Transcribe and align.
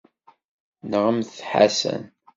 Nɣemt 0.91 1.37
Ḥasan. 1.49 2.03